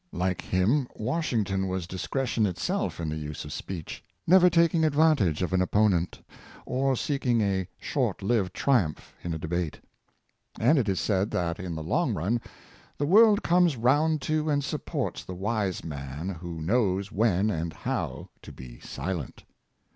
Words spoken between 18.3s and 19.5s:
to be silent.